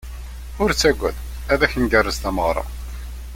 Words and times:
Ur 0.61 0.69
ttagad, 0.71 1.15
ad 1.53 1.61
ak-ngerrez 1.65 2.17
tameɣra. 2.19 2.63